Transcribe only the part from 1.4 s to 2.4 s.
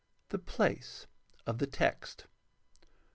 of the text.